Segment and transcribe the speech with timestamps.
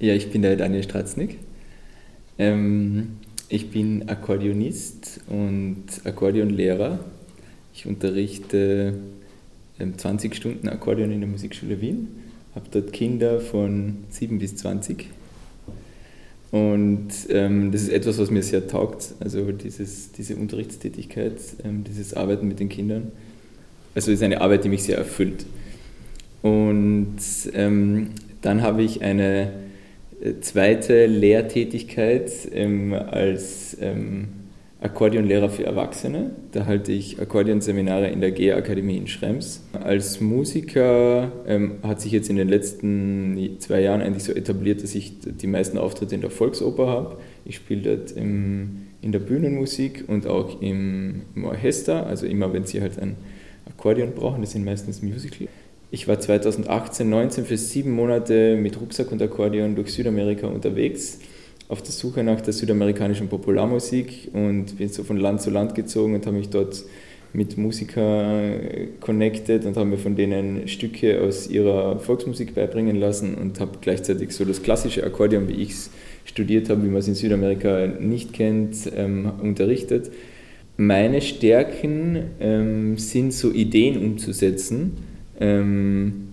[0.00, 1.38] Ja, ich bin der Daniel Stratznik.
[2.38, 3.16] Ähm,
[3.48, 7.00] ich bin Akkordeonist und Akkordeonlehrer.
[7.74, 8.94] Ich unterrichte
[9.80, 12.06] ähm, 20 Stunden Akkordeon in der Musikschule Wien,
[12.54, 15.08] habe dort Kinder von 7 bis 20.
[16.52, 22.14] Und ähm, das ist etwas, was mir sehr taugt, also dieses, diese Unterrichtstätigkeit, ähm, dieses
[22.14, 23.10] Arbeiten mit den Kindern.
[23.96, 25.44] Also ist eine Arbeit, die mich sehr erfüllt.
[26.42, 27.18] Und
[27.52, 28.10] ähm,
[28.42, 29.66] dann habe ich eine
[30.40, 34.28] zweite Lehrtätigkeit ähm, als ähm,
[34.80, 36.30] Akkordeonlehrer für Erwachsene.
[36.52, 39.62] Da halte ich Akkordeonseminare in der GEA-Akademie in Schrems.
[39.72, 44.94] Als Musiker ähm, hat sich jetzt in den letzten zwei Jahren eigentlich so etabliert, dass
[44.94, 47.18] ich die meisten Auftritte in der Volksoper habe.
[47.44, 52.64] Ich spiele dort im, in der Bühnenmusik und auch im, im Orchester, also immer wenn
[52.64, 53.16] sie halt ein
[53.66, 55.50] Akkordeon brauchen, das sind meistens Musicals.
[55.90, 61.18] Ich war 2018, 19 für sieben Monate mit Rucksack und Akkordeon durch Südamerika unterwegs,
[61.68, 66.14] auf der Suche nach der südamerikanischen Popularmusik und bin so von Land zu Land gezogen
[66.14, 66.84] und habe mich dort
[67.32, 68.60] mit Musikern
[69.00, 74.32] connected und habe mir von denen Stücke aus ihrer Volksmusik beibringen lassen und habe gleichzeitig
[74.32, 75.90] so das klassische Akkordeon, wie ich es
[76.26, 80.10] studiert habe, wie man es in Südamerika nicht kennt, ähm, unterrichtet.
[80.76, 85.07] Meine Stärken ähm, sind so Ideen umzusetzen
[85.40, 86.28] ähm,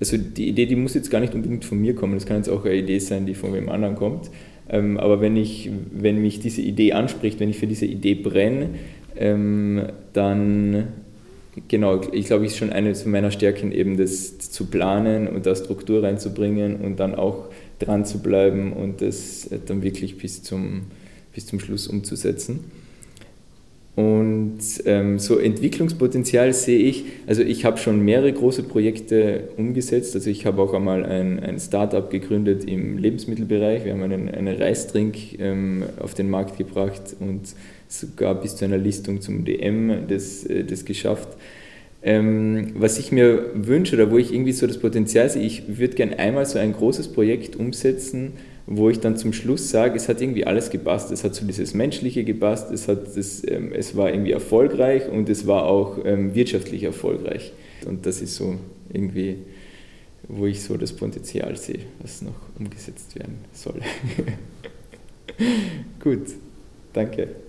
[0.00, 2.48] also die Idee, die muss jetzt gar nicht unbedingt von mir kommen, das kann jetzt
[2.48, 4.30] auch eine Idee sein, die von wem anderen kommt.
[4.68, 8.70] Ähm, aber wenn, ich, wenn mich diese Idee anspricht, wenn ich für diese Idee brenne,
[9.16, 10.88] ähm, dann,
[11.68, 16.02] genau, ich glaube, ist schon eine meiner Stärken eben, das zu planen und da Struktur
[16.02, 17.46] reinzubringen und dann auch
[17.78, 20.82] dran zu bleiben und das dann wirklich bis zum,
[21.34, 22.60] bis zum Schluss umzusetzen.
[23.96, 30.16] Und ähm, so Entwicklungspotenzial sehe ich, also ich habe schon mehrere große Projekte umgesetzt.
[30.16, 33.84] Also ich habe auch einmal ein, ein Start-up gegründet im Lebensmittelbereich.
[33.84, 37.42] Wir haben einen, einen Reistrink ähm, auf den Markt gebracht und
[37.86, 41.28] sogar bis zu einer Listung zum DM das, äh, das geschafft.
[42.02, 45.94] Ähm, was ich mir wünsche oder wo ich irgendwie so das Potenzial sehe, ich würde
[45.94, 48.32] gerne einmal so ein großes Projekt umsetzen,
[48.66, 51.10] wo ich dann zum Schluss sage, es hat irgendwie alles gepasst.
[51.10, 55.28] Es hat so dieses Menschliche gepasst, es, hat das, ähm, es war irgendwie erfolgreich und
[55.28, 57.52] es war auch ähm, wirtschaftlich erfolgreich.
[57.86, 58.56] Und das ist so
[58.92, 59.38] irgendwie,
[60.28, 63.80] wo ich so das Potenzial sehe, was noch umgesetzt werden soll.
[66.02, 66.26] Gut,
[66.92, 67.43] danke.